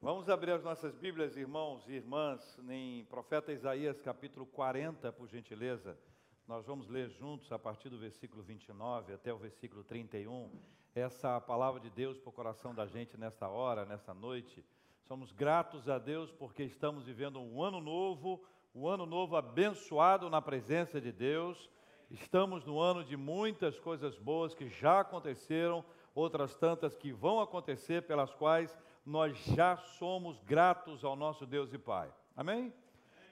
[0.00, 5.98] Vamos abrir as nossas Bíblias, irmãos e irmãs, em Profeta Isaías, capítulo 40, por gentileza.
[6.46, 10.52] Nós vamos ler juntos a partir do versículo 29 até o versículo 31.
[10.94, 14.64] Essa palavra de Deus para o coração da gente nesta hora, nesta noite.
[15.02, 18.40] Somos gratos a Deus porque estamos vivendo um ano novo,
[18.72, 21.68] um ano novo abençoado na presença de Deus.
[22.08, 25.84] Estamos no ano de muitas coisas boas que já aconteceram,
[26.14, 31.78] outras tantas que vão acontecer, pelas quais nós já somos gratos ao nosso Deus e
[31.78, 32.12] Pai.
[32.36, 32.72] Amém?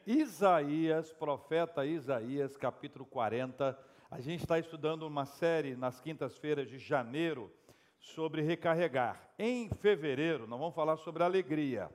[0.06, 3.78] Isaías, profeta Isaías, capítulo 40.
[4.10, 7.52] A gente está estudando uma série nas quintas-feiras de janeiro
[7.98, 9.20] sobre recarregar.
[9.38, 11.90] Em fevereiro, nós vamos falar sobre alegria.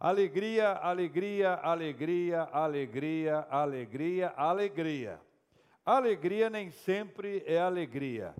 [0.00, 5.20] Alegria, alegria, alegria, alegria, alegria, alegria.
[5.86, 8.34] Alegria nem sempre é alegria.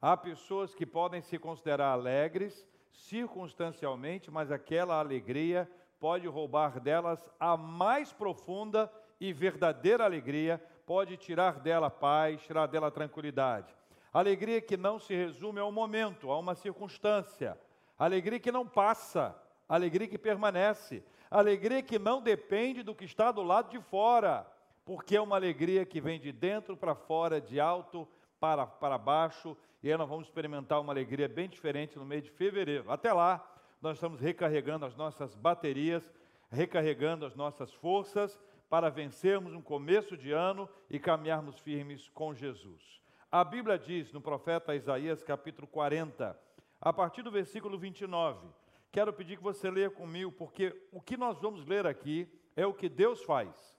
[0.00, 7.56] Há pessoas que podem se considerar alegres circunstancialmente, mas aquela alegria pode roubar delas a
[7.56, 13.74] mais profunda e verdadeira alegria, pode tirar dela paz, tirar dela tranquilidade.
[14.12, 17.58] Alegria que não se resume a um momento, a uma circunstância.
[17.98, 19.34] Alegria que não passa,
[19.68, 21.02] alegria que permanece.
[21.30, 24.46] Alegria que não depende do que está do lado de fora,
[24.84, 28.06] porque é uma alegria que vem de dentro para fora, de alto
[28.38, 32.30] para, para baixo, e aí nós vamos experimentar uma alegria bem diferente no mês de
[32.30, 32.90] fevereiro.
[32.90, 33.46] Até lá,
[33.82, 36.10] nós estamos recarregando as nossas baterias,
[36.48, 38.40] recarregando as nossas forças
[38.70, 42.98] para vencermos um começo de ano e caminharmos firmes com Jesus.
[43.30, 46.34] A Bíblia diz no profeta Isaías, capítulo 40,
[46.80, 48.48] a partir do versículo 29.
[48.90, 52.72] Quero pedir que você leia comigo, porque o que nós vamos ler aqui é o
[52.72, 53.78] que Deus faz.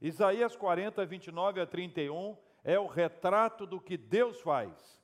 [0.00, 5.02] Isaías 40, 29 a 31 é o retrato do que Deus faz.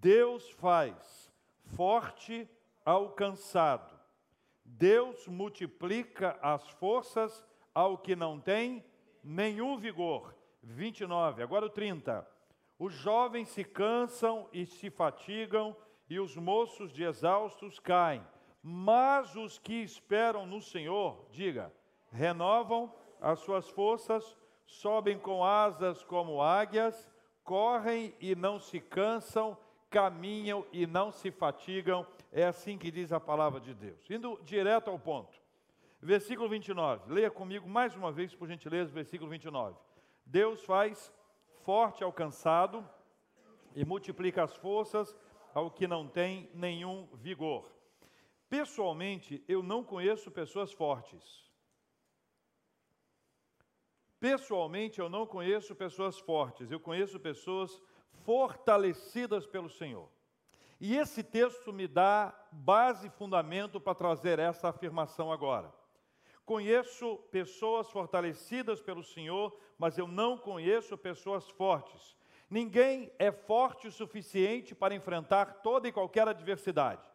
[0.00, 1.30] Deus faz
[1.76, 2.48] forte
[2.84, 3.98] ao cansado.
[4.64, 8.84] Deus multiplica as forças ao que não tem
[9.22, 10.34] nenhum vigor.
[10.62, 12.26] 29, agora o 30.
[12.78, 15.76] Os jovens se cansam e se fatigam,
[16.08, 18.26] e os moços de exaustos caem.
[18.62, 21.72] Mas os que esperam no Senhor, diga,
[22.10, 27.10] renovam as suas forças, sobem com asas como águias,
[27.44, 29.56] correm e não se cansam,
[29.92, 32.06] caminham e não se fatigam.
[32.32, 34.10] É assim que diz a palavra de Deus.
[34.10, 35.40] Indo direto ao ponto.
[36.00, 37.12] Versículo 29.
[37.12, 39.76] Leia comigo mais uma vez, por gentileza, versículo 29.
[40.24, 41.12] Deus faz
[41.62, 42.88] forte ao cansado
[43.74, 45.14] e multiplica as forças
[45.54, 47.70] ao que não tem nenhum vigor.
[48.48, 51.42] Pessoalmente, eu não conheço pessoas fortes.
[54.18, 57.80] Pessoalmente, eu não conheço pessoas fortes, eu conheço pessoas
[58.24, 60.08] fortalecidas pelo Senhor.
[60.80, 65.72] E esse texto me dá base e fundamento para trazer essa afirmação agora.
[66.44, 72.16] Conheço pessoas fortalecidas pelo Senhor, mas eu não conheço pessoas fortes.
[72.50, 77.08] Ninguém é forte o suficiente para enfrentar toda e qualquer adversidade.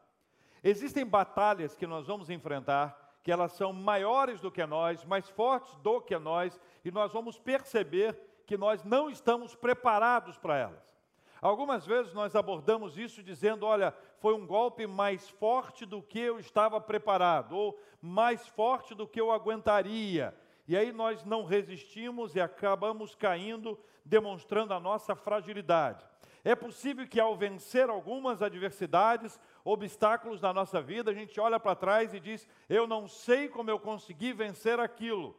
[0.64, 5.76] Existem batalhas que nós vamos enfrentar que elas são maiores do que nós, mais fortes
[5.80, 10.97] do que nós, e nós vamos perceber que nós não estamos preparados para elas.
[11.42, 16.40] Algumas vezes nós abordamos isso dizendo: olha, foi um golpe mais forte do que eu
[16.40, 20.36] estava preparado, ou mais forte do que eu aguentaria.
[20.68, 26.06] E aí nós não resistimos e acabamos caindo, demonstrando a nossa fragilidade.
[26.44, 31.76] É possível que ao vencer algumas adversidades, obstáculos na nossa vida, a gente olha para
[31.76, 35.36] trás e diz: Eu não sei como eu consegui vencer aquilo.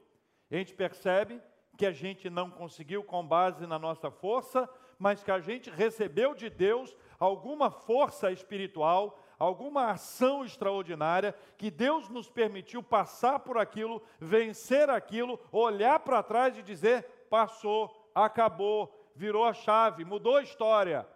[0.51, 1.41] E a gente percebe
[1.77, 6.35] que a gente não conseguiu com base na nossa força, mas que a gente recebeu
[6.35, 14.03] de Deus alguma força espiritual, alguma ação extraordinária, que Deus nos permitiu passar por aquilo,
[14.19, 21.07] vencer aquilo, olhar para trás e dizer: passou, acabou, virou a chave, mudou a história,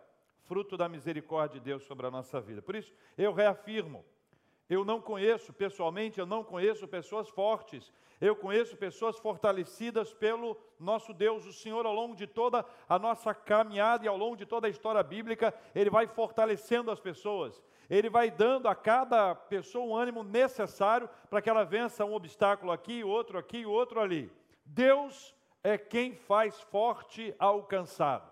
[0.44, 2.62] fruto da misericórdia de Deus sobre a nossa vida.
[2.62, 4.05] Por isso, eu reafirmo:
[4.69, 7.93] eu não conheço, pessoalmente, eu não conheço pessoas fortes.
[8.20, 13.35] Eu conheço pessoas fortalecidas pelo nosso Deus, o Senhor, ao longo de toda a nossa
[13.35, 17.61] caminhada e ao longo de toda a história bíblica, Ele vai fortalecendo as pessoas.
[17.91, 22.70] Ele vai dando a cada pessoa um ânimo necessário para que ela vença um obstáculo
[22.70, 24.31] aqui, outro aqui, outro ali.
[24.64, 28.31] Deus é quem faz forte ao cansado.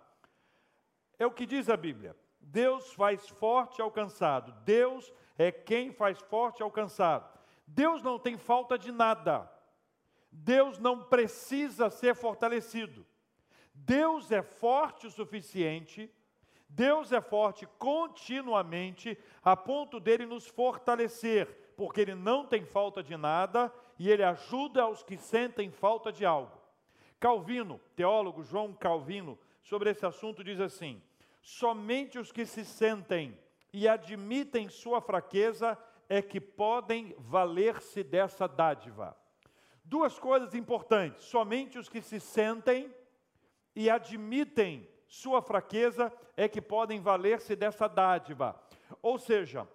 [1.18, 2.16] É o que diz a Bíblia.
[2.40, 4.52] Deus faz forte ao cansado.
[4.64, 7.26] Deus é quem faz forte ao cansado.
[7.66, 9.50] Deus não tem falta de nada.
[10.30, 13.06] Deus não precisa ser fortalecido.
[13.72, 16.12] Deus é forte o suficiente,
[16.68, 23.16] Deus é forte continuamente, a ponto dele nos fortalecer, porque ele não tem falta de
[23.16, 26.60] nada e ele ajuda os que sentem falta de algo.
[27.18, 31.02] Calvino, teólogo João Calvino, sobre esse assunto diz assim:
[31.40, 33.38] somente os que se sentem
[33.72, 35.78] e admitem sua fraqueza
[36.08, 39.16] é que podem valer-se dessa dádiva.
[39.84, 42.92] Duas coisas importantes: somente os que se sentem
[43.74, 48.60] e admitem sua fraqueza é que podem valer-se dessa dádiva.
[49.02, 49.66] Ou seja,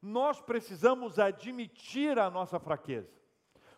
[0.00, 3.22] nós precisamos admitir a nossa fraqueza.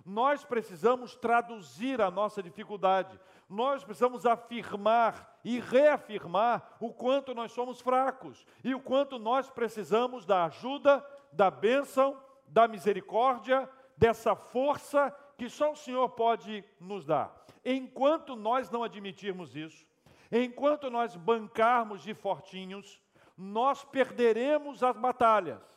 [0.05, 3.19] Nós precisamos traduzir a nossa dificuldade.
[3.49, 10.25] Nós precisamos afirmar e reafirmar o quanto nós somos fracos e o quanto nós precisamos
[10.25, 17.44] da ajuda, da bênção, da misericórdia, dessa força que só o Senhor pode nos dar.
[17.64, 19.87] Enquanto nós não admitirmos isso,
[20.31, 23.00] enquanto nós bancarmos de fortinhos,
[23.37, 25.74] nós perderemos as batalhas.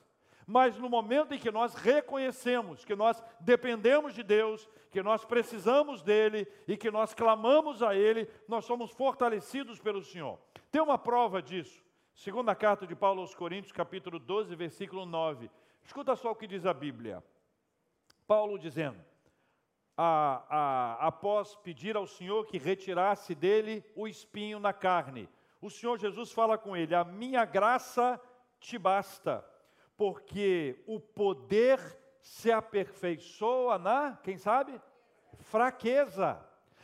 [0.48, 6.02] Mas no momento em que nós reconhecemos que nós dependemos de Deus, que nós precisamos
[6.02, 10.40] dele e que nós clamamos a ele, nós somos fortalecidos pelo Senhor.
[10.72, 11.84] Tem uma prova disso.
[12.16, 15.52] Segunda carta de Paulo aos Coríntios, capítulo 12, versículo 9.
[15.84, 17.22] Escuta só o que diz a Bíblia.
[18.26, 18.98] Paulo dizendo:
[19.98, 25.28] a, a, após pedir ao Senhor que retirasse dele o espinho na carne.
[25.62, 28.22] O Senhor Jesus fala com ele: A minha graça
[28.60, 29.44] te basta,
[29.98, 31.80] porque o poder
[32.22, 34.80] se aperfeiçoa na, quem sabe?
[35.40, 36.40] Fraqueza.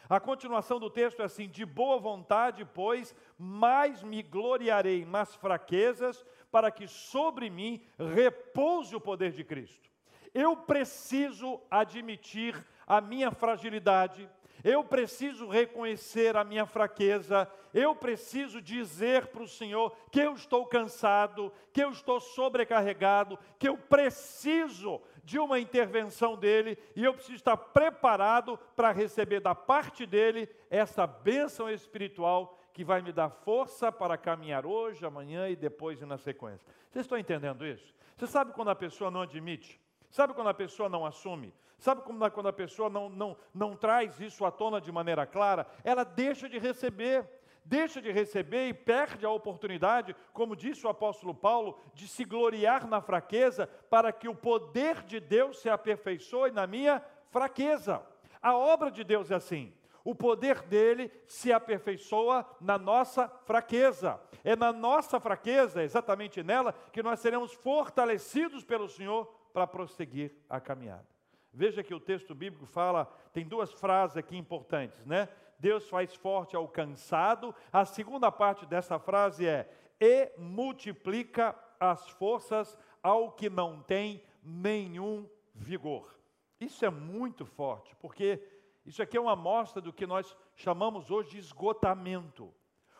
[0.10, 6.25] A continuação do texto é assim: De boa vontade, pois, mais me gloriarei nas fraquezas,
[6.51, 9.89] para que sobre mim repouse o poder de Cristo.
[10.33, 14.30] Eu preciso admitir a minha fragilidade,
[14.63, 20.65] eu preciso reconhecer a minha fraqueza, eu preciso dizer para o Senhor que eu estou
[20.65, 27.35] cansado, que eu estou sobrecarregado, que eu preciso de uma intervenção dele e eu preciso
[27.35, 33.91] estar preparado para receber da parte dele essa bênção espiritual que vai me dar força
[33.91, 36.65] para caminhar hoje, amanhã e depois e na sequência.
[36.89, 37.94] Vocês estão entendendo isso?
[38.17, 39.79] Você sabe quando a pessoa não admite?
[40.09, 41.53] Sabe quando a pessoa não assume?
[41.83, 45.68] Sabe como quando a pessoa não, não, não traz isso à tona de maneira clara?
[45.83, 47.30] Ela deixa de receber,
[47.65, 52.88] deixa de receber e perde a oportunidade, como disse o apóstolo Paulo, de se gloriar
[52.88, 58.01] na fraqueza, para que o poder de Deus se aperfeiçoe na minha fraqueza.
[58.41, 59.74] A obra de Deus é assim.
[60.06, 64.21] O poder dele se aperfeiçoa na nossa fraqueza.
[64.41, 70.62] É na nossa fraqueza, exatamente nela, que nós seremos fortalecidos pelo Senhor para prosseguir a
[70.62, 71.12] caminhada.
[71.53, 75.29] Veja que o texto bíblico fala, tem duas frases aqui importantes, né?
[75.59, 77.53] Deus faz forte ao cansado.
[77.71, 79.69] A segunda parte dessa frase é:
[80.01, 86.17] e multiplica as forças ao que não tem nenhum vigor.
[86.59, 88.41] Isso é muito forte, porque
[88.85, 92.53] isso aqui é uma amostra do que nós chamamos hoje de esgotamento.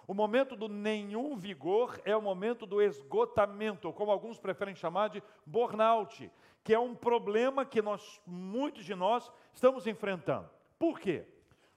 [0.06, 5.24] O momento do nenhum vigor é o momento do esgotamento, como alguns preferem chamar de
[5.46, 6.30] burnout
[6.64, 10.50] que é um problema que nós, muitos de nós, estamos enfrentando.
[10.80, 11.28] Por quê?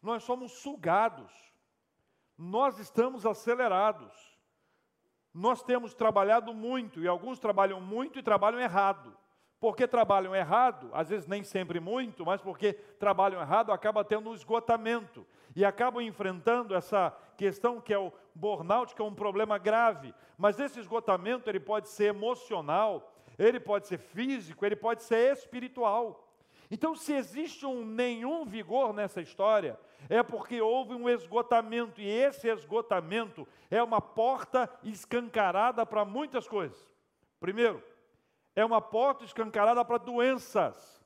[0.00, 1.32] Nós somos sugados,
[2.38, 4.14] nós estamos acelerados,
[5.34, 9.16] nós temos trabalhado muito, e alguns trabalham muito e trabalham errado.
[9.59, 14.35] Porque trabalham errado, às vezes nem sempre muito, mas porque trabalham errado, acaba tendo um
[14.35, 20.15] esgotamento e acabam enfrentando essa questão que é o burnout, que é um problema grave.
[20.37, 26.23] Mas esse esgotamento ele pode ser emocional, ele pode ser físico, ele pode ser espiritual.
[26.71, 32.49] Então, se existe um nenhum vigor nessa história, é porque houve um esgotamento, e esse
[32.49, 36.79] esgotamento é uma porta escancarada para muitas coisas.
[37.39, 37.83] Primeiro,
[38.57, 41.05] é uma porta escancarada para doenças,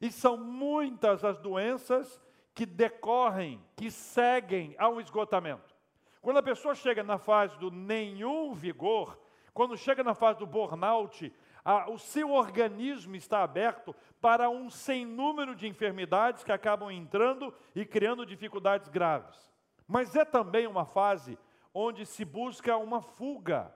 [0.00, 2.20] e são muitas as doenças
[2.54, 5.76] que decorrem, que seguem ao esgotamento.
[6.22, 9.18] Quando a pessoa chega na fase do nenhum vigor,
[9.52, 11.32] quando chega na fase do burnout,
[11.64, 17.54] a, o seu organismo está aberto para um sem número de enfermidades que acabam entrando
[17.74, 19.52] e criando dificuldades graves.
[19.86, 21.38] Mas é também uma fase
[21.72, 23.74] onde se busca uma fuga,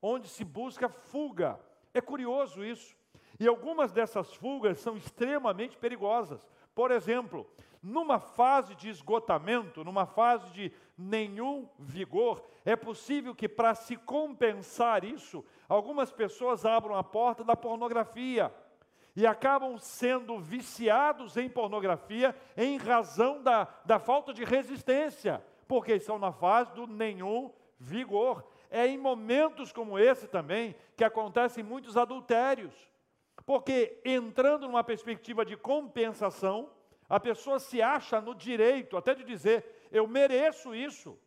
[0.00, 1.58] onde se busca fuga.
[1.92, 2.96] É curioso isso.
[3.38, 6.46] E algumas dessas fugas são extremamente perigosas.
[6.74, 7.46] Por exemplo,
[7.82, 15.04] numa fase de esgotamento, numa fase de nenhum vigor, é possível que para se compensar
[15.04, 18.52] isso, algumas pessoas abram a porta da pornografia
[19.16, 26.18] e acabam sendo viciados em pornografia em razão da, da falta de resistência, porque estão
[26.18, 28.44] na fase do nenhum vigor.
[28.70, 32.72] É em momentos como esse também que acontecem muitos adultérios
[33.44, 36.70] Porque entrando numa perspectiva de compensação,
[37.08, 41.18] a pessoa se acha no direito até de dizer: eu mereço isso.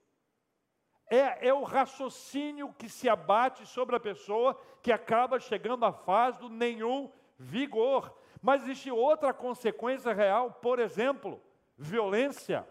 [1.07, 6.39] É, é, o raciocínio que se abate sobre a pessoa que acaba chegando à fase
[6.39, 8.15] do nenhum vigor.
[8.41, 11.41] Mas existe outra consequência real, por exemplo,
[11.77, 12.67] violência.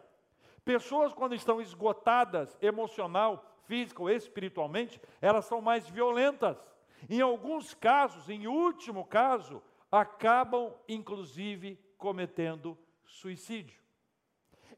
[0.64, 6.58] Pessoas, quando estão esgotadas emocional, física ou espiritualmente, elas são mais violentas.
[7.08, 12.76] Em alguns casos, em último caso, acabam inclusive cometendo
[13.06, 13.80] suicídio.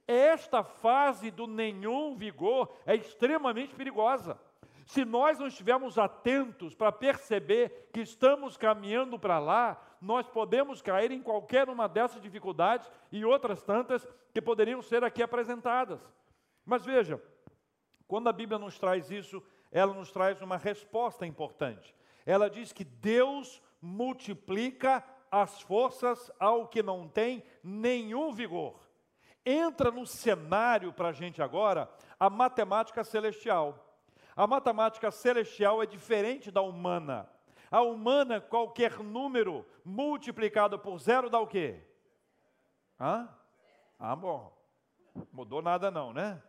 [0.06, 4.38] Esta fase do nenhum vigor é extremamente perigosa.
[4.86, 11.10] Se nós não estivermos atentos para perceber que estamos caminhando para lá, nós podemos cair
[11.10, 16.00] em qualquer uma dessas dificuldades e outras tantas que poderiam ser aqui apresentadas.
[16.64, 17.20] Mas veja,
[18.06, 21.94] quando a Bíblia nos traz isso, ela nos traz uma resposta importante.
[22.24, 28.80] Ela diz que Deus multiplica as forças ao que não tem nenhum vigor.
[29.44, 33.98] Entra no cenário para a gente agora a matemática celestial.
[34.36, 37.28] A matemática celestial é diferente da humana.
[37.70, 41.80] A humana, qualquer número multiplicado por zero dá o quê?
[42.98, 43.28] Hã?
[43.98, 44.56] Ah, bom.
[45.32, 46.42] Mudou nada não, né?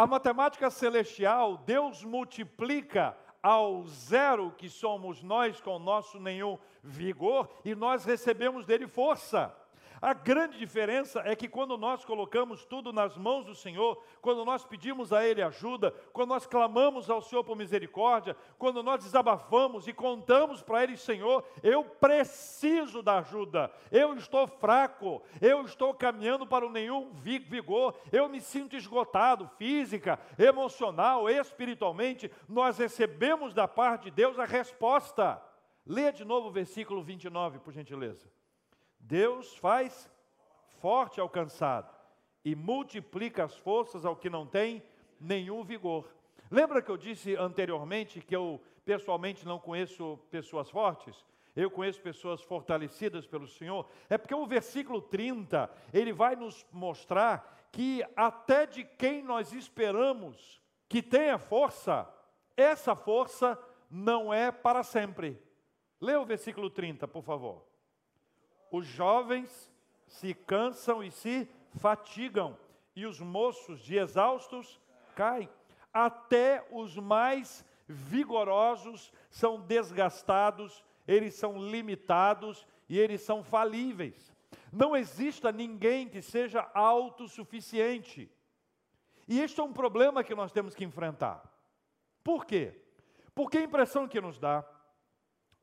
[0.00, 7.74] A matemática celestial, Deus multiplica ao zero que somos nós com nosso nenhum vigor e
[7.74, 9.54] nós recebemos dele força.
[10.02, 14.64] A grande diferença é que quando nós colocamos tudo nas mãos do Senhor, quando nós
[14.64, 19.92] pedimos a Ele ajuda, quando nós clamamos ao Senhor por misericórdia, quando nós desabafamos e
[19.92, 26.66] contamos para Ele, Senhor, eu preciso da ajuda, eu estou fraco, eu estou caminhando para
[26.66, 34.12] o nenhum vigor, eu me sinto esgotado, física, emocional, espiritualmente, nós recebemos da parte de
[34.12, 35.42] Deus a resposta.
[35.84, 38.39] Leia de novo o versículo 29, por gentileza.
[39.10, 40.08] Deus faz
[40.78, 41.92] forte ao cansado
[42.44, 44.80] e multiplica as forças ao que não tem
[45.18, 46.08] nenhum vigor.
[46.48, 51.26] Lembra que eu disse anteriormente que eu pessoalmente não conheço pessoas fortes?
[51.56, 53.84] Eu conheço pessoas fortalecidas pelo Senhor.
[54.08, 60.62] É porque o versículo 30, ele vai nos mostrar que até de quem nós esperamos
[60.88, 62.08] que tenha força,
[62.56, 63.58] essa força
[63.90, 65.36] não é para sempre.
[66.00, 67.69] Leia o versículo 30, por favor
[68.70, 69.70] os jovens
[70.06, 71.48] se cansam e se
[71.78, 72.58] fatigam,
[72.94, 74.80] e os moços de exaustos
[75.14, 75.48] caem.
[75.92, 84.32] Até os mais vigorosos são desgastados, eles são limitados e eles são falíveis.
[84.72, 88.30] Não exista ninguém que seja autossuficiente.
[89.26, 91.42] E este é um problema que nós temos que enfrentar.
[92.22, 92.74] Por quê?
[93.34, 94.64] Porque a impressão que nos dá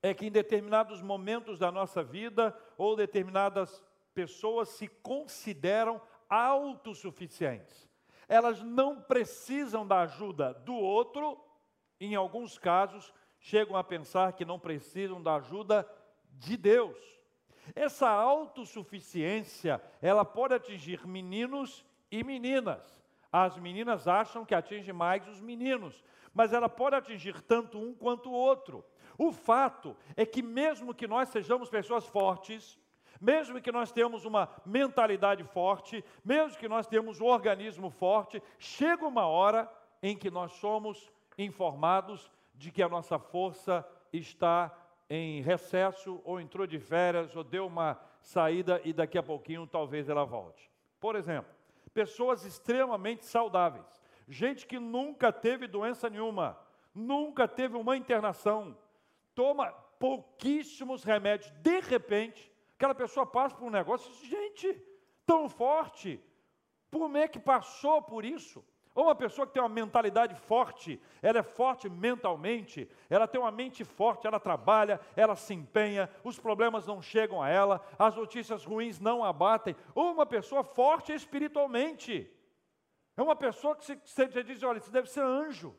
[0.01, 7.87] é que em determinados momentos da nossa vida, ou determinadas pessoas se consideram autossuficientes.
[8.27, 11.39] Elas não precisam da ajuda do outro,
[11.99, 15.87] em alguns casos, chegam a pensar que não precisam da ajuda
[16.31, 16.97] de Deus.
[17.75, 22.97] Essa autossuficiência, ela pode atingir meninos e meninas.
[23.31, 26.03] As meninas acham que atinge mais os meninos,
[26.33, 28.83] mas ela pode atingir tanto um quanto o outro.
[29.17, 32.77] O fato é que, mesmo que nós sejamos pessoas fortes,
[33.19, 39.05] mesmo que nós tenhamos uma mentalidade forte, mesmo que nós tenhamos um organismo forte, chega
[39.05, 39.69] uma hora
[40.03, 44.75] em que nós somos informados de que a nossa força está
[45.09, 50.09] em recesso, ou entrou de férias, ou deu uma saída e daqui a pouquinho talvez
[50.09, 50.69] ela volte.
[50.99, 51.49] Por exemplo,
[51.93, 53.85] pessoas extremamente saudáveis,
[54.27, 56.59] gente que nunca teve doença nenhuma,
[56.93, 58.77] nunca teve uma internação,
[59.33, 64.81] toma pouquíssimos remédios, de repente, aquela pessoa passa por um negócio, gente,
[65.25, 66.21] tão forte,
[66.89, 68.63] por é que passou por isso?
[68.97, 73.51] Ou uma pessoa que tem uma mentalidade forte, ela é forte mentalmente, ela tem uma
[73.51, 78.65] mente forte, ela trabalha, ela se empenha, os problemas não chegam a ela, as notícias
[78.65, 79.75] ruins não abatem.
[79.93, 82.27] Ou uma pessoa forte espiritualmente.
[83.17, 85.75] É uma pessoa que você, diz, olha, isso deve ser anjo.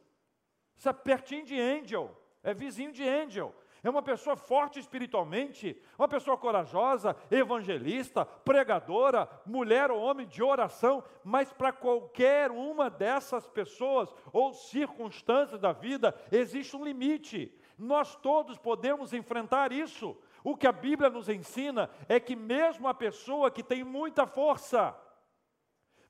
[0.77, 3.55] Isso é pertinho de angel é vizinho de Angel.
[3.83, 11.03] É uma pessoa forte espiritualmente, uma pessoa corajosa, evangelista, pregadora, mulher ou homem de oração,
[11.23, 17.55] mas para qualquer uma dessas pessoas ou circunstâncias da vida existe um limite.
[17.79, 20.17] Nós todos podemos enfrentar isso.
[20.43, 24.97] O que a Bíblia nos ensina é que, mesmo a pessoa que tem muita força,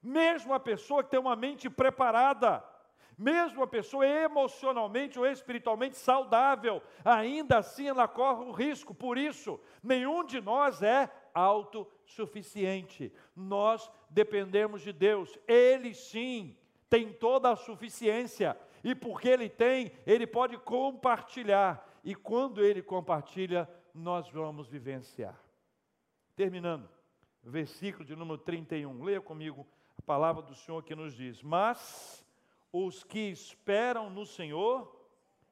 [0.02, 2.64] mesmo a pessoa que tem uma mente preparada,
[3.18, 8.94] Mesmo a pessoa emocionalmente ou espiritualmente saudável, ainda assim ela corre o risco.
[8.94, 13.12] Por isso, nenhum de nós é autossuficiente.
[13.34, 15.36] Nós dependemos de Deus.
[15.48, 16.56] Ele sim
[16.88, 18.56] tem toda a suficiência.
[18.84, 21.84] E porque ele tem, ele pode compartilhar.
[22.04, 25.36] E quando ele compartilha, nós vamos vivenciar.
[26.36, 26.88] Terminando,
[27.42, 29.02] versículo de número 31.
[29.02, 29.66] Leia comigo
[30.08, 32.24] palavra do Senhor que nos diz: Mas
[32.72, 34.90] os que esperam no Senhor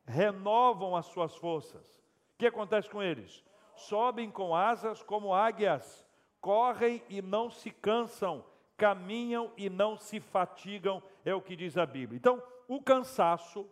[0.06, 1.86] renovam as suas forças.
[2.32, 3.44] O que acontece com eles?
[3.74, 6.06] Sobem com asas como águias,
[6.40, 8.42] correm e não se cansam,
[8.78, 12.16] caminham e não se fatigam, é o que diz a Bíblia.
[12.16, 13.68] Então, o cansaço,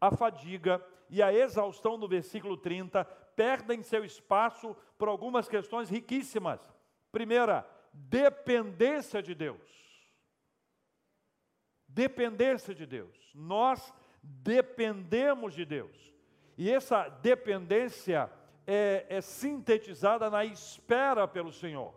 [0.00, 3.04] a fadiga e a exaustão do versículo 30
[3.36, 6.60] perdem seu espaço por algumas questões riquíssimas.
[7.10, 9.81] Primeira, dependência de Deus
[11.94, 13.16] dependência de Deus.
[13.34, 16.12] Nós dependemos de Deus.
[16.56, 18.30] E essa dependência
[18.66, 21.94] é, é, sintetizada na espera pelo Senhor.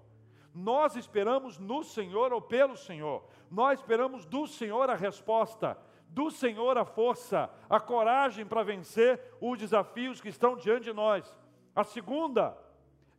[0.54, 3.26] Nós esperamos no Senhor ou pelo Senhor.
[3.52, 9.60] Nós esperamos do Senhor a resposta, do Senhor a força, a coragem para vencer os
[9.60, 11.36] desafios que estão diante de nós.
[11.76, 12.58] A segunda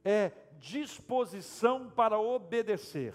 [0.03, 3.15] é disposição para obedecer.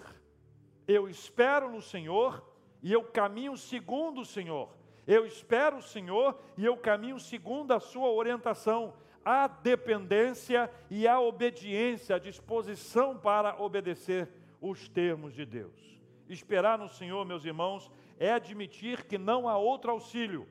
[0.86, 2.51] Eu espero no Senhor
[2.82, 4.68] e eu caminho segundo o Senhor.
[5.06, 8.94] Eu espero o Senhor e eu caminho segundo a sua orientação.
[9.24, 14.28] A dependência e a obediência, a disposição para obedecer
[14.60, 16.00] os termos de Deus.
[16.28, 20.48] Esperar no Senhor, meus irmãos, é admitir que não há outro auxílio.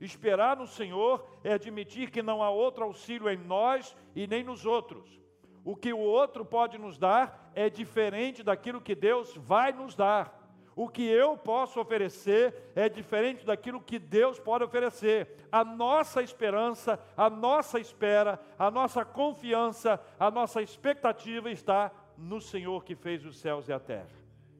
[0.00, 4.66] Esperar no Senhor é admitir que não há outro auxílio em nós e nem nos
[4.66, 5.20] outros.
[5.64, 10.43] O que o outro pode nos dar é diferente daquilo que Deus vai nos dar.
[10.76, 15.28] O que eu posso oferecer é diferente daquilo que Deus pode oferecer.
[15.50, 22.84] A nossa esperança, a nossa espera, a nossa confiança, a nossa expectativa está no Senhor
[22.84, 24.10] que fez os céus e a terra.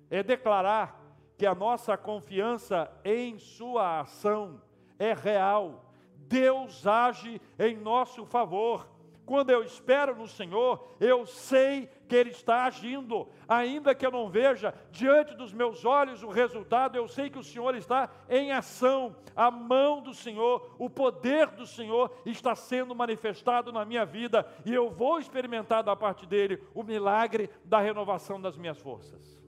[0.09, 1.01] É declarar
[1.37, 4.63] que a nossa confiança em Sua ação
[4.99, 5.85] é real.
[6.15, 8.89] Deus age em nosso favor.
[9.27, 14.29] Quando eu espero no Senhor, eu sei que Ele está agindo, ainda que eu não
[14.29, 19.17] veja diante dos meus olhos o resultado, eu sei que o Senhor está em ação,
[19.35, 24.73] a mão do Senhor, o poder do Senhor está sendo manifestado na minha vida e
[24.73, 29.43] eu vou experimentar da parte dele o milagre da renovação das minhas forças.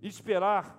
[0.00, 0.78] Esperar,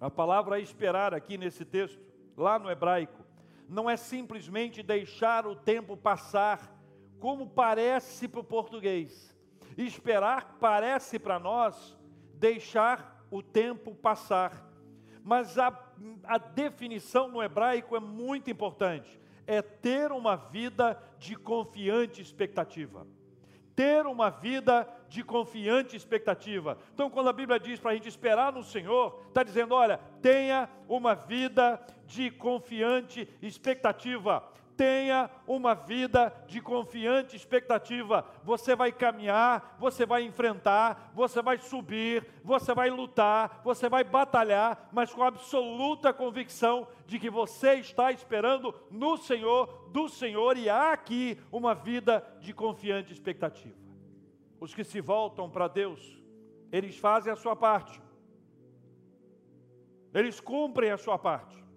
[0.00, 2.00] a palavra esperar aqui nesse texto,
[2.36, 3.24] lá no hebraico,
[3.68, 6.74] não é simplesmente deixar o tempo passar,
[7.20, 9.36] como parece para o português.
[9.84, 11.96] Esperar parece para nós
[12.34, 14.66] deixar o tempo passar.
[15.22, 15.68] Mas a,
[16.24, 23.06] a definição no hebraico é muito importante: é ter uma vida de confiante expectativa
[23.78, 26.76] ter uma vida de confiante expectativa.
[26.92, 30.68] Então, quando a Bíblia diz para a gente esperar no Senhor, está dizendo: olha, tenha
[30.88, 34.42] uma vida de confiante expectativa.
[34.78, 38.24] Tenha uma vida de confiante expectativa.
[38.44, 44.88] Você vai caminhar, você vai enfrentar, você vai subir, você vai lutar, você vai batalhar,
[44.92, 50.92] mas com absoluta convicção de que você está esperando no Senhor, do Senhor, e há
[50.92, 53.74] aqui uma vida de confiante expectativa.
[54.60, 56.22] Os que se voltam para Deus,
[56.70, 58.00] eles fazem a sua parte,
[60.14, 61.67] eles cumprem a sua parte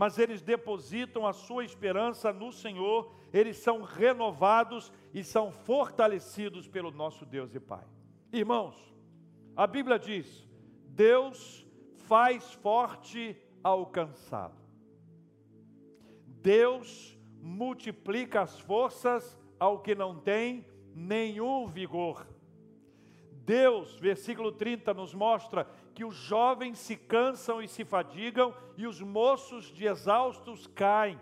[0.00, 6.90] mas eles depositam a sua esperança no Senhor, eles são renovados e são fortalecidos pelo
[6.90, 7.84] nosso Deus e Pai.
[8.32, 8.74] Irmãos,
[9.54, 10.48] a Bíblia diz:
[10.86, 11.66] Deus
[12.08, 14.56] faz forte ao cansado.
[16.26, 22.26] Deus multiplica as forças ao que não tem nenhum vigor.
[23.44, 29.00] Deus, versículo 30, nos mostra que os jovens se cansam e se fadigam, e os
[29.00, 31.18] moços de exaustos caem.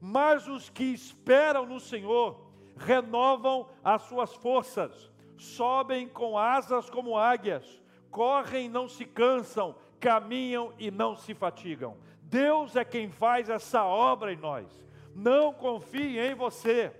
[0.00, 2.40] Mas os que esperam no Senhor
[2.76, 10.72] renovam as suas forças, sobem com asas como águias, correm e não se cansam, caminham
[10.78, 11.96] e não se fatigam.
[12.22, 14.66] Deus é quem faz essa obra em nós.
[15.14, 16.92] Não confie em você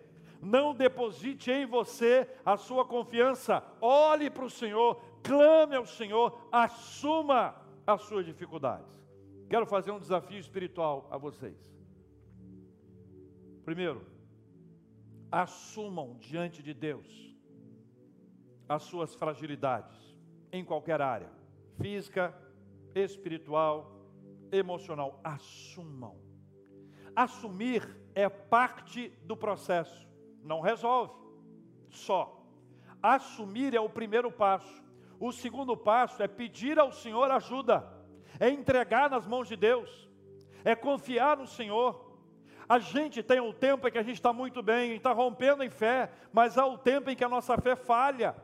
[0.45, 7.57] não deposite em você a sua confiança, olhe para o Senhor, clame ao Senhor, assuma
[7.87, 9.03] as suas dificuldades.
[9.49, 11.75] Quero fazer um desafio espiritual a vocês.
[13.65, 14.07] Primeiro,
[15.33, 17.35] assumam diante de Deus
[18.69, 20.15] as suas fragilidades
[20.53, 21.31] em qualquer área,
[21.81, 22.35] física,
[22.95, 23.91] espiritual,
[24.53, 25.21] emocional.
[25.25, 26.17] Assumam.
[27.17, 30.07] Assumir é parte do processo,
[30.43, 31.15] não resolve
[31.89, 32.45] só.
[33.03, 34.84] Assumir é o primeiro passo.
[35.25, 37.91] O segundo passo é pedir ao Senhor ajuda,
[38.39, 40.07] é entregar nas mãos de Deus,
[40.63, 42.19] é confiar no Senhor.
[42.69, 45.71] A gente tem um tempo em que a gente está muito bem, está rompendo em
[45.71, 48.37] fé, mas há o um tempo em que a nossa fé falha.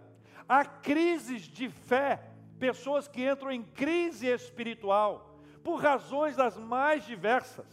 [0.48, 7.66] Há crises de fé, pessoas que entram em crise espiritual, por razões das mais diversas.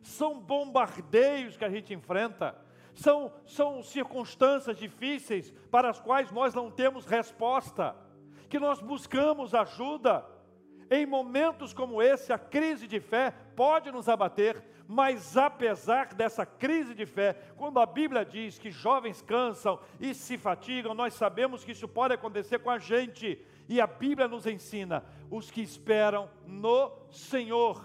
[0.00, 2.56] São bombardeios que a gente enfrenta,
[2.94, 7.94] são, são circunstâncias difíceis para as quais nós não temos resposta,
[8.48, 10.24] que nós buscamos ajuda.
[10.90, 16.94] Em momentos como esse, a crise de fé pode nos abater, mas apesar dessa crise
[16.94, 21.72] de fé, quando a Bíblia diz que jovens cansam e se fatigam, nós sabemos que
[21.72, 26.92] isso pode acontecer com a gente, e a Bíblia nos ensina: os que esperam no
[27.10, 27.82] Senhor,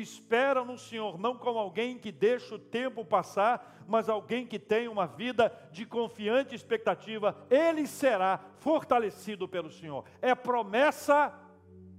[0.00, 4.88] esperam no Senhor, não como alguém que deixa o tempo passar, mas alguém que tem
[4.88, 10.04] uma vida de confiante expectativa, ele será fortalecido pelo Senhor.
[10.22, 11.32] É promessa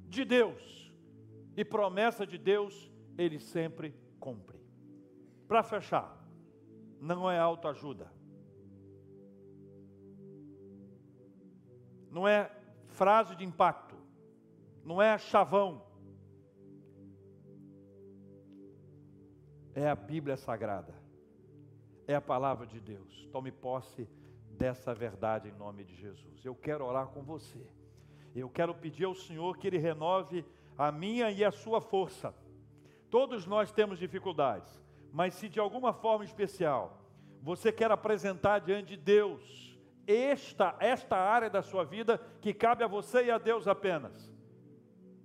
[0.07, 0.91] de Deus,
[1.55, 4.59] e promessa de Deus ele sempre cumpre.
[5.47, 6.17] Para fechar,
[6.99, 8.11] não é autoajuda.
[12.09, 12.49] Não é
[12.87, 13.95] frase de impacto.
[14.83, 15.84] Não é chavão.
[19.75, 20.95] É a Bíblia Sagrada.
[22.07, 23.27] É a palavra de Deus.
[23.31, 24.09] Tome posse
[24.49, 26.43] dessa verdade em nome de Jesus.
[26.43, 27.63] Eu quero orar com você.
[28.35, 30.43] Eu quero pedir ao Senhor que Ele renove
[30.75, 32.33] a minha e a sua força
[33.15, 34.83] Todos nós temos dificuldades,
[35.13, 36.99] mas se de alguma forma especial
[37.41, 42.87] você quer apresentar diante de Deus esta, esta área da sua vida que cabe a
[42.87, 44.29] você e a Deus apenas,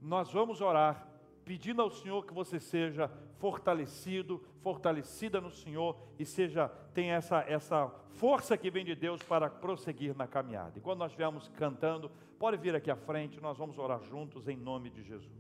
[0.01, 1.09] nós vamos orar
[1.51, 3.11] pedindo ao Senhor que você seja
[3.41, 9.51] fortalecido, fortalecida no Senhor e seja tenha essa essa força que vem de Deus para
[9.51, 10.79] prosseguir na caminhada.
[10.79, 12.09] E quando nós estivermos cantando,
[12.39, 15.40] pode vir aqui à frente, nós vamos orar juntos em nome de Jesus.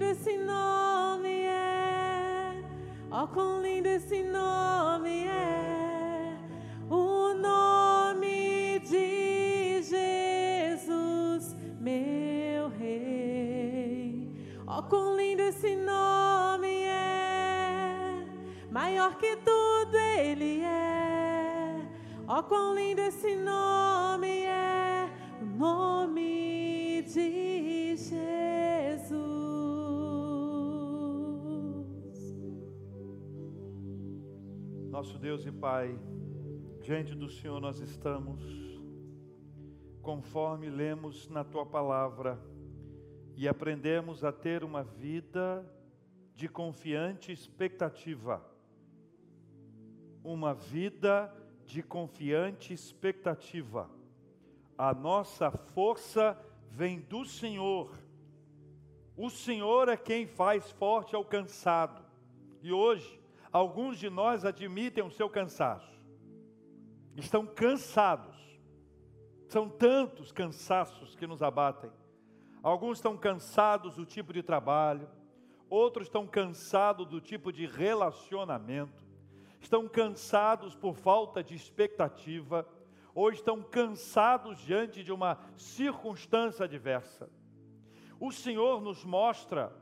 [0.00, 0.70] Lindo esse nome!
[3.12, 6.36] Oh, quão lindo esse nome é,
[6.88, 14.32] o nome de Jesus, meu Rei.
[14.66, 18.24] Oh, quão lindo esse nome é,
[18.70, 21.76] maior que tudo Ele é.
[22.26, 24.29] Oh, quão lindo esse nome
[35.00, 35.98] Nosso Deus e Pai,
[36.82, 38.44] diante do Senhor nós estamos,
[40.02, 42.38] conforme lemos na tua palavra
[43.34, 45.64] e aprendemos a ter uma vida
[46.34, 48.44] de confiante expectativa.
[50.22, 51.34] Uma vida
[51.64, 53.88] de confiante expectativa.
[54.76, 57.90] A nossa força vem do Senhor.
[59.16, 62.04] O Senhor é quem faz forte ao cansado.
[62.62, 63.19] E hoje,
[63.52, 66.00] Alguns de nós admitem o seu cansaço,
[67.16, 68.36] estão cansados,
[69.48, 71.90] são tantos cansaços que nos abatem.
[72.62, 75.08] Alguns estão cansados do tipo de trabalho,
[75.68, 79.04] outros estão cansados do tipo de relacionamento,
[79.60, 82.68] estão cansados por falta de expectativa,
[83.12, 87.28] ou estão cansados diante de uma circunstância adversa.
[88.20, 89.72] O Senhor nos mostra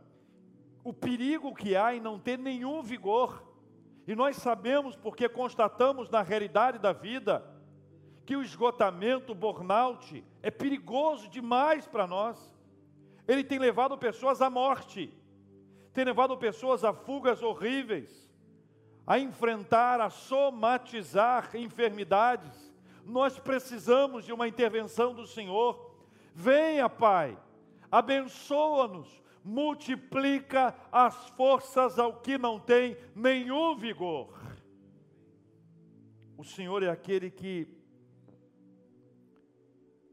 [0.83, 3.48] o perigo que há em não ter nenhum vigor
[4.09, 7.45] e nós sabemos, porque constatamos na realidade da vida,
[8.25, 12.59] que o esgotamento, o burnout, é perigoso demais para nós.
[13.29, 15.13] Ele tem levado pessoas à morte,
[15.93, 18.33] tem levado pessoas a fugas horríveis,
[19.07, 22.75] a enfrentar, a somatizar enfermidades.
[23.05, 25.95] Nós precisamos de uma intervenção do Senhor.
[26.35, 27.37] Venha, Pai,
[27.93, 34.39] abençoa-nos, multiplica as forças ao que não tem nenhum vigor.
[36.37, 37.67] O Senhor é aquele que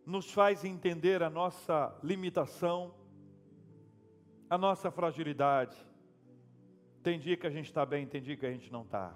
[0.05, 2.95] nos faz entender a nossa limitação,
[4.49, 5.75] a nossa fragilidade.
[7.03, 9.13] Tem dia que a gente está bem, tem dia que a gente não está.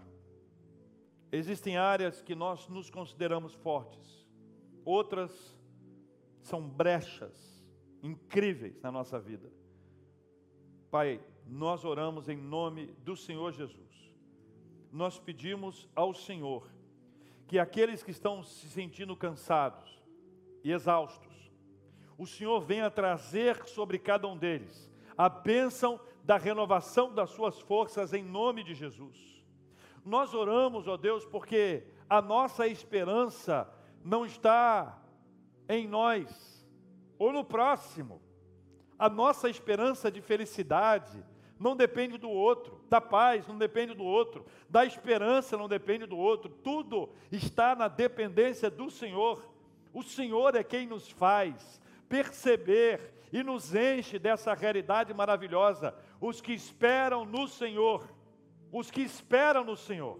[1.31, 4.27] Existem áreas que nós nos consideramos fortes,
[4.83, 5.57] outras
[6.41, 7.63] são brechas
[8.03, 9.58] incríveis na nossa vida.
[10.91, 14.11] Pai, nós oramos em nome do Senhor Jesus.
[14.91, 16.67] Nós pedimos ao Senhor
[17.47, 20.01] que aqueles que estão se sentindo cansados
[20.63, 21.51] e exaustos,
[22.17, 28.11] o Senhor venha trazer sobre cada um deles a bênção da renovação das suas forças
[28.13, 29.43] em nome de Jesus.
[30.03, 33.71] Nós oramos, ó Deus, porque a nossa esperança
[34.03, 34.99] não está
[35.67, 36.65] em nós
[37.19, 38.21] ou no próximo.
[38.99, 41.25] A nossa esperança de felicidade
[41.57, 46.17] não depende do outro, da paz não depende do outro, da esperança não depende do
[46.17, 49.43] outro, tudo está na dependência do Senhor.
[49.93, 55.95] O Senhor é quem nos faz perceber e nos enche dessa realidade maravilhosa.
[56.19, 58.07] Os que esperam no Senhor
[58.71, 60.19] os que esperam no Senhor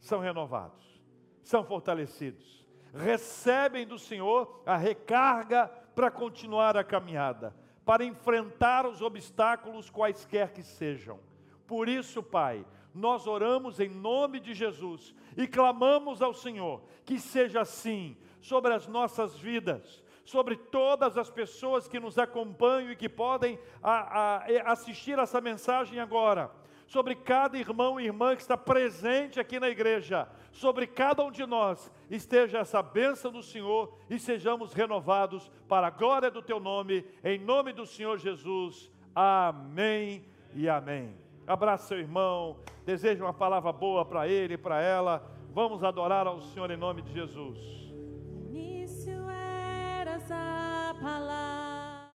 [0.00, 1.00] são renovados,
[1.42, 7.54] são fortalecidos, recebem do Senhor a recarga para continuar a caminhada,
[7.86, 11.20] para enfrentar os obstáculos quaisquer que sejam.
[11.68, 17.60] Por isso, Pai, nós oramos em nome de Jesus e clamamos ao Senhor que seja
[17.60, 23.56] assim sobre as nossas vidas, sobre todas as pessoas que nos acompanham e que podem
[23.80, 26.50] a, a, assistir essa mensagem agora
[26.86, 31.44] sobre cada irmão e irmã que está presente aqui na igreja, sobre cada um de
[31.44, 37.04] nós, esteja essa bênção do Senhor e sejamos renovados para a glória do teu nome,
[37.22, 38.90] em nome do Senhor Jesus.
[39.14, 41.14] Amém e amém.
[41.46, 45.22] Abraça seu irmão, deseja uma palavra boa para ele e para ela.
[45.52, 47.85] Vamos adorar ao Senhor em nome de Jesus.